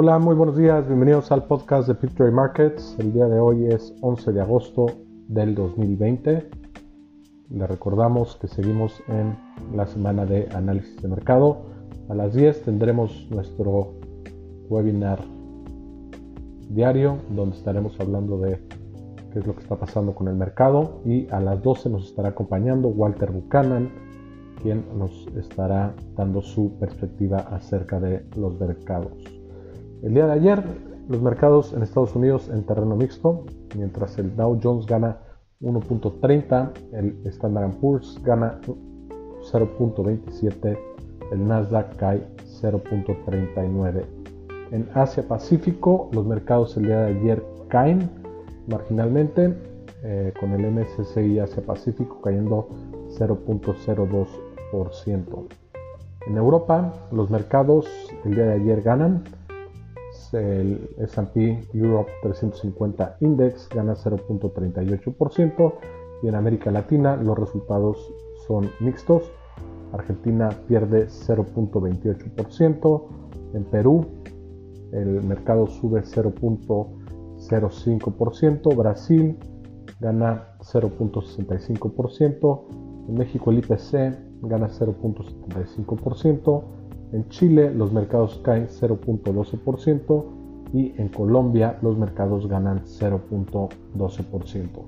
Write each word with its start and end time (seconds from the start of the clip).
Hola, 0.00 0.16
muy 0.20 0.36
buenos 0.36 0.56
días, 0.56 0.86
bienvenidos 0.86 1.32
al 1.32 1.48
podcast 1.48 1.88
de 1.88 1.96
Picture 1.96 2.30
Markets. 2.30 2.94
El 3.00 3.12
día 3.12 3.26
de 3.26 3.40
hoy 3.40 3.66
es 3.66 3.92
11 4.00 4.30
de 4.30 4.40
agosto 4.40 4.86
del 5.26 5.56
2020. 5.56 6.48
Les 7.50 7.68
recordamos 7.68 8.36
que 8.36 8.46
seguimos 8.46 9.02
en 9.08 9.36
la 9.74 9.88
semana 9.88 10.24
de 10.24 10.48
análisis 10.54 11.02
de 11.02 11.08
mercado. 11.08 11.62
A 12.08 12.14
las 12.14 12.32
10 12.32 12.62
tendremos 12.62 13.26
nuestro 13.30 13.94
webinar 14.68 15.18
diario 16.68 17.18
donde 17.30 17.56
estaremos 17.56 17.98
hablando 17.98 18.38
de 18.38 18.60
qué 19.32 19.40
es 19.40 19.46
lo 19.48 19.56
que 19.56 19.62
está 19.62 19.74
pasando 19.74 20.14
con 20.14 20.28
el 20.28 20.36
mercado 20.36 21.00
y 21.04 21.26
a 21.32 21.40
las 21.40 21.60
12 21.60 21.90
nos 21.90 22.06
estará 22.06 22.28
acompañando 22.28 22.86
Walter 22.86 23.32
Buchanan 23.32 23.90
quien 24.62 24.84
nos 24.96 25.26
estará 25.36 25.92
dando 26.16 26.40
su 26.40 26.78
perspectiva 26.78 27.38
acerca 27.50 27.98
de 27.98 28.24
los 28.36 28.60
mercados. 28.60 29.37
El 30.02 30.14
día 30.14 30.26
de 30.26 30.32
ayer 30.32 30.64
los 31.08 31.20
mercados 31.20 31.72
en 31.72 31.82
Estados 31.82 32.14
Unidos 32.14 32.48
en 32.48 32.62
terreno 32.64 32.94
mixto, 32.94 33.44
mientras 33.76 34.16
el 34.18 34.36
Dow 34.36 34.56
Jones 34.62 34.86
gana 34.86 35.18
1.30, 35.60 36.70
el 36.92 37.26
Standard 37.26 37.72
Poor's 37.80 38.22
gana 38.22 38.60
0.27, 39.50 40.78
el 41.32 41.48
Nasdaq 41.48 41.96
cae 41.96 42.22
0.39. 42.62 44.04
En 44.70 44.88
Asia 44.94 45.26
Pacífico 45.26 46.08
los 46.12 46.24
mercados 46.26 46.76
el 46.76 46.84
día 46.84 47.00
de 47.00 47.18
ayer 47.18 47.44
caen 47.68 48.08
marginalmente, 48.68 49.52
eh, 50.04 50.32
con 50.38 50.52
el 50.52 50.70
MSCI 50.70 51.40
Asia 51.40 51.64
Pacífico 51.64 52.20
cayendo 52.20 52.68
0.02%. 53.18 55.48
En 56.28 56.36
Europa, 56.36 56.94
los 57.10 57.30
mercados 57.30 57.88
el 58.24 58.36
día 58.36 58.44
de 58.44 58.52
ayer 58.52 58.80
ganan. 58.82 59.24
El 60.32 60.90
SP 61.00 61.64
Europe 61.72 62.10
350 62.22 63.16
Index 63.20 63.68
gana 63.68 63.94
0.38% 63.94 65.74
y 66.22 66.28
en 66.28 66.34
América 66.34 66.70
Latina 66.70 67.16
los 67.16 67.38
resultados 67.38 68.12
son 68.46 68.70
mixtos. 68.80 69.30
Argentina 69.92 70.48
pierde 70.66 71.08
0.28%. 71.08 73.02
En 73.54 73.64
Perú 73.64 74.06
el 74.92 75.22
mercado 75.22 75.66
sube 75.66 76.02
0.05%. 76.02 78.76
Brasil 78.76 79.38
gana 80.00 80.48
0.65%. 80.60 82.64
En 83.08 83.14
México 83.14 83.50
el 83.50 83.58
IPC 83.58 83.92
gana 84.42 84.68
0.75%, 84.68 86.62
en 87.12 87.28
Chile 87.28 87.72
los 87.72 87.92
mercados 87.92 88.40
caen 88.42 88.66
0.12% 88.68 90.24
y 90.72 90.92
en 91.00 91.08
Colombia 91.08 91.78
los 91.82 91.96
mercados 91.96 92.48
ganan 92.48 92.82
0.12%. 92.84 94.84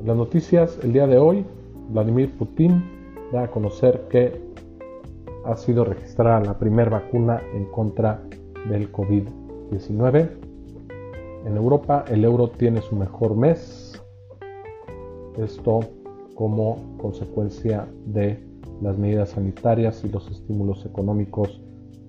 En 0.00 0.06
las 0.06 0.16
noticias 0.16 0.78
el 0.82 0.92
día 0.92 1.06
de 1.06 1.18
hoy, 1.18 1.44
Vladimir 1.90 2.36
Putin 2.36 2.82
da 3.32 3.44
a 3.44 3.50
conocer 3.50 4.06
que 4.10 4.42
ha 5.44 5.56
sido 5.56 5.84
registrada 5.84 6.40
la 6.40 6.58
primera 6.58 6.90
vacuna 6.90 7.40
en 7.54 7.66
contra 7.66 8.20
del 8.68 8.90
COVID-19. 8.90 10.30
En 11.46 11.56
Europa 11.56 12.04
el 12.08 12.24
euro 12.24 12.48
tiene 12.48 12.80
su 12.80 12.96
mejor 12.96 13.36
mes. 13.36 14.02
Esto 15.36 15.80
como 16.34 16.96
consecuencia 16.98 17.86
de 18.06 18.42
las 18.82 18.98
medidas 18.98 19.30
sanitarias 19.30 20.04
y 20.04 20.08
los 20.08 20.30
estímulos 20.30 20.84
económicos 20.86 21.60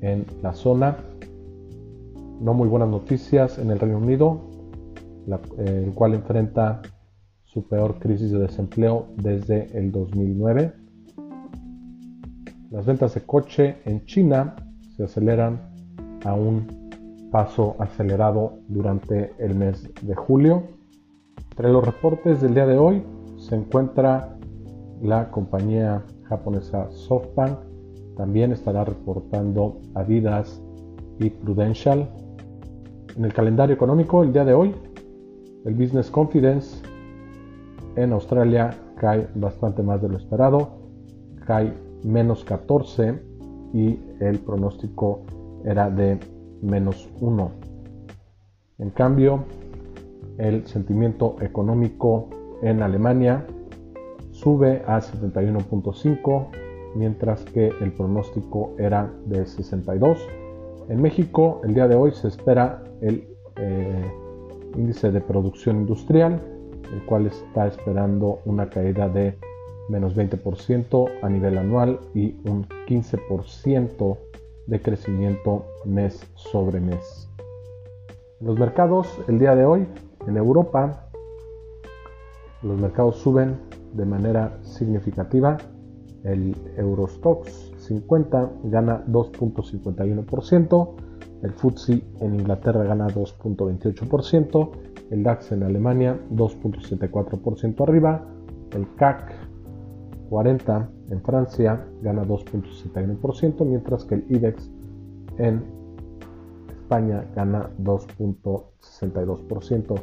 en 0.00 0.26
la 0.42 0.52
zona. 0.52 0.98
No 2.40 2.54
muy 2.54 2.68
buenas 2.68 2.88
noticias 2.88 3.58
en 3.58 3.70
el 3.70 3.78
Reino 3.78 3.98
Unido, 3.98 4.40
el 5.58 5.92
cual 5.94 6.14
enfrenta 6.14 6.82
su 7.44 7.66
peor 7.68 7.98
crisis 7.98 8.32
de 8.32 8.38
desempleo 8.40 9.06
desde 9.16 9.76
el 9.78 9.92
2009. 9.92 10.72
Las 12.70 12.86
ventas 12.86 13.14
de 13.14 13.20
coche 13.20 13.76
en 13.84 14.04
China 14.04 14.56
se 14.96 15.04
aceleran 15.04 15.60
a 16.24 16.34
un 16.34 16.90
paso 17.30 17.76
acelerado 17.78 18.58
durante 18.68 19.32
el 19.38 19.54
mes 19.54 19.88
de 20.02 20.14
julio. 20.14 20.64
Entre 21.50 21.70
los 21.70 21.84
reportes 21.84 22.40
del 22.40 22.54
día 22.54 22.66
de 22.66 22.78
hoy 22.78 23.02
se 23.36 23.54
encuentra 23.54 24.36
la 25.02 25.30
compañía 25.30 26.02
japonesa 26.24 26.90
SoftBank. 26.90 27.58
También 28.16 28.52
estará 28.52 28.84
reportando 28.84 29.80
Adidas 29.94 30.62
y 31.18 31.30
Prudential. 31.30 32.08
En 33.16 33.24
el 33.24 33.32
calendario 33.32 33.74
económico, 33.74 34.22
el 34.22 34.32
día 34.32 34.44
de 34.44 34.54
hoy, 34.54 34.74
el 35.64 35.74
Business 35.74 36.10
Confidence 36.10 36.82
en 37.96 38.12
Australia 38.12 38.76
cae 38.96 39.28
bastante 39.34 39.82
más 39.82 40.02
de 40.02 40.08
lo 40.08 40.16
esperado, 40.16 40.68
cae 41.46 41.72
menos 42.02 42.44
14 42.44 43.20
y 43.72 43.98
el 44.20 44.38
pronóstico 44.40 45.22
era 45.64 45.90
de 45.90 46.18
menos 46.62 47.08
1. 47.20 47.50
En 48.78 48.90
cambio, 48.90 49.44
el 50.38 50.66
sentimiento 50.66 51.36
económico 51.40 52.28
en 52.62 52.82
Alemania 52.82 53.46
sube 54.44 54.82
a 54.86 55.00
71.5, 55.00 56.48
mientras 56.94 57.42
que 57.46 57.72
el 57.80 57.92
pronóstico 57.92 58.74
era 58.78 59.10
de 59.24 59.46
62. 59.46 60.18
En 60.90 61.00
México, 61.00 61.62
el 61.64 61.72
día 61.72 61.88
de 61.88 61.96
hoy 61.96 62.12
se 62.12 62.28
espera 62.28 62.84
el 63.00 63.26
eh, 63.56 64.12
índice 64.76 65.10
de 65.10 65.22
producción 65.22 65.76
industrial, 65.76 66.42
el 66.92 67.06
cual 67.06 67.26
está 67.26 67.66
esperando 67.66 68.40
una 68.44 68.68
caída 68.68 69.08
de 69.08 69.38
menos 69.88 70.14
20% 70.14 71.10
a 71.22 71.28
nivel 71.30 71.56
anual 71.56 71.98
y 72.14 72.36
un 72.46 72.66
15% 72.86 74.18
de 74.66 74.80
crecimiento 74.80 75.64
mes 75.86 76.20
sobre 76.34 76.80
mes. 76.80 77.28
los 78.40 78.58
mercados, 78.58 79.08
el 79.26 79.38
día 79.38 79.54
de 79.54 79.64
hoy, 79.64 79.86
en 80.26 80.36
Europa, 80.36 81.08
los 82.62 82.78
mercados 82.78 83.16
suben 83.16 83.58
de 83.94 84.04
manera 84.04 84.58
significativa. 84.62 85.56
El 86.22 86.54
Eurostox 86.76 87.72
50 87.78 88.50
gana 88.64 89.02
2.51%, 89.06 90.94
el 91.42 91.52
FTSE 91.52 92.02
en 92.20 92.34
Inglaterra 92.34 92.84
gana 92.84 93.06
2.28%, 93.08 94.70
el 95.10 95.22
DAX 95.22 95.52
en 95.52 95.62
Alemania 95.62 96.20
2.64% 96.32 97.82
arriba, 97.82 98.26
el 98.72 98.86
CAC 98.96 99.32
40 100.30 100.88
en 101.10 101.20
Francia 101.22 101.86
gana 102.02 102.24
2.61%, 102.24 103.66
mientras 103.66 104.04
que 104.04 104.14
el 104.16 104.24
IBEX 104.30 104.68
en 105.38 105.62
España 106.70 107.24
gana 107.34 107.70
2.62%. 107.82 110.00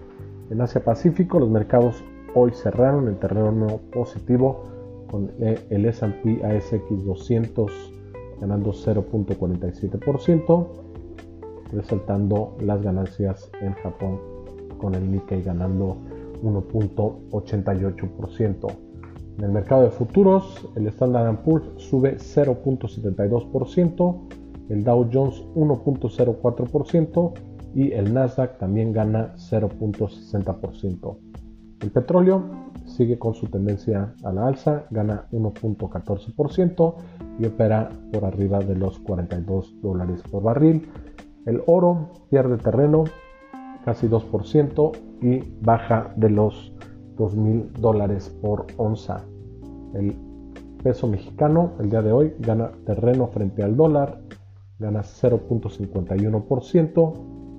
En 0.52 0.62
Asia 0.62 0.84
Pacífico 0.84 1.40
los 1.40 1.50
mercados 1.50 2.04
hoy 2.36 2.52
cerraron 2.52 3.08
en 3.08 3.18
terreno 3.20 3.80
positivo 3.92 4.64
con 5.10 5.32
el 5.40 5.86
S&P 5.86 6.46
ASX 6.46 7.06
200 7.06 7.94
ganando 8.40 8.72
0.47%, 8.72 10.68
resaltando 11.72 12.56
las 12.60 12.82
ganancias 12.82 13.50
en 13.62 13.74
Japón 13.74 14.20
con 14.80 14.96
el 14.96 15.12
Nikkei 15.12 15.44
ganando 15.44 15.98
1.88%. 16.44 18.68
En 19.38 19.44
el 19.44 19.52
mercado 19.52 19.84
de 19.84 19.92
futuros, 19.92 20.68
el 20.76 20.88
Standard 20.88 21.44
Poor's 21.44 21.70
sube 21.78 22.18
0.72%, 22.18 24.20
el 24.70 24.84
Dow 24.84 25.08
Jones 25.12 25.44
1.04% 25.56 27.34
y 27.74 27.94
el 27.94 28.14
Nasdaq 28.14 28.58
también 28.58 28.92
gana 28.92 29.34
0.60%. 29.38 31.31
El 31.82 31.90
petróleo 31.90 32.44
sigue 32.86 33.18
con 33.18 33.34
su 33.34 33.48
tendencia 33.48 34.14
a 34.24 34.32
la 34.32 34.46
alza, 34.48 34.86
gana 34.92 35.26
1.14% 35.32 36.94
y 37.40 37.46
opera 37.46 37.90
por 38.14 38.26
arriba 38.26 38.60
de 38.60 38.76
los 38.76 39.00
42 39.00 39.82
dólares 39.82 40.22
por 40.30 40.44
barril. 40.44 40.88
El 41.46 41.64
oro 41.66 42.12
pierde 42.30 42.58
terreno 42.58 43.06
casi 43.84 44.08
2% 44.08 44.92
y 45.22 45.40
baja 45.62 46.14
de 46.16 46.30
los 46.30 46.72
2.000 47.18 47.72
dólares 47.80 48.30
por 48.42 48.68
onza. 48.78 49.26
El 49.96 50.16
peso 50.84 51.08
mexicano 51.08 51.72
el 51.80 51.90
día 51.90 52.04
de 52.04 52.12
hoy 52.12 52.36
gana 52.40 52.72
terreno 52.86 53.26
frente 53.28 53.64
al 53.64 53.76
dólar, 53.76 54.22
gana 54.78 55.02
0.51% 55.02 57.14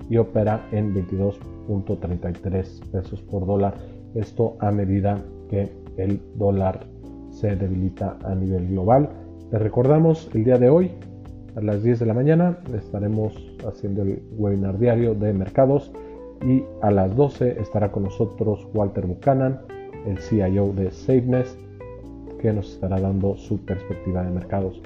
y 0.08 0.16
opera 0.16 0.68
en 0.70 0.94
22.33 0.94 2.90
pesos 2.90 3.20
por 3.22 3.46
dólar 3.46 3.74
esto 4.14 4.56
a 4.60 4.70
medida 4.70 5.22
que 5.48 5.70
el 5.96 6.20
dólar 6.36 6.86
se 7.30 7.56
debilita 7.56 8.18
a 8.24 8.34
nivel 8.34 8.68
global. 8.68 9.08
Les 9.50 9.60
recordamos 9.60 10.30
el 10.34 10.44
día 10.44 10.58
de 10.58 10.70
hoy 10.70 10.90
a 11.56 11.60
las 11.60 11.82
10 11.82 12.00
de 12.00 12.06
la 12.06 12.14
mañana 12.14 12.58
estaremos 12.74 13.34
haciendo 13.66 14.02
el 14.02 14.22
webinar 14.38 14.78
diario 14.78 15.14
de 15.14 15.34
mercados 15.34 15.92
y 16.46 16.64
a 16.80 16.90
las 16.90 17.14
12 17.14 17.60
estará 17.60 17.92
con 17.92 18.04
nosotros 18.04 18.66
Walter 18.72 19.06
Buchanan, 19.06 19.60
el 20.06 20.18
CIO 20.18 20.72
de 20.72 20.90
SafeNest, 20.90 21.58
que 22.40 22.52
nos 22.52 22.72
estará 22.72 22.98
dando 23.00 23.36
su 23.36 23.58
perspectiva 23.64 24.24
de 24.24 24.30
mercados. 24.30 24.80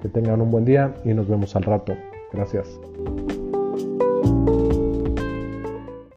Que 0.00 0.08
tengan 0.08 0.40
un 0.40 0.50
buen 0.50 0.64
día 0.64 0.94
y 1.04 1.12
nos 1.12 1.28
vemos 1.28 1.54
al 1.56 1.64
rato. 1.64 1.92
Gracias. 2.32 2.80